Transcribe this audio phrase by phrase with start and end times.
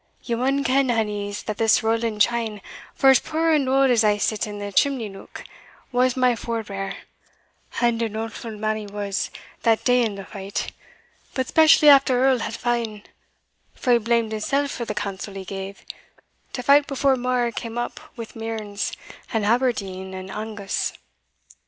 [0.23, 2.59] Ye maun ken, hinnies, that this Roland Cheyne,
[2.95, 5.43] for as poor and auld as I sit in the chimney neuk,
[5.91, 6.95] was my forbear,
[7.81, 9.29] and an awfu' man he was
[9.61, 10.71] that dayin the fight,
[11.35, 13.03] but specially after the Earl had fa'en,
[13.75, 15.85] for he blamed himsell for the counsel he gave,
[16.53, 18.93] to fight before Mar came up wi' Mearns,
[19.31, 20.93] and Aberdeen, and Angus."